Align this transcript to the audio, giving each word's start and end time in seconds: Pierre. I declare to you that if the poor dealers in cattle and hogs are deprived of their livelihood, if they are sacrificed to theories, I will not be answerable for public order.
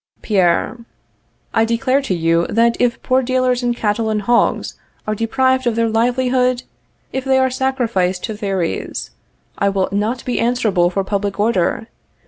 Pierre. 0.23 0.79
I 1.53 1.63
declare 1.63 2.01
to 2.01 2.15
you 2.15 2.47
that 2.47 2.75
if 2.79 2.93
the 2.93 2.99
poor 3.01 3.21
dealers 3.21 3.61
in 3.61 3.75
cattle 3.75 4.09
and 4.09 4.23
hogs 4.23 4.73
are 5.05 5.13
deprived 5.13 5.67
of 5.67 5.75
their 5.75 5.89
livelihood, 5.89 6.63
if 7.13 7.23
they 7.23 7.37
are 7.37 7.51
sacrificed 7.51 8.23
to 8.23 8.35
theories, 8.35 9.11
I 9.59 9.69
will 9.69 9.89
not 9.91 10.25
be 10.25 10.39
answerable 10.39 10.89
for 10.89 11.03
public 11.03 11.39
order. 11.39 11.87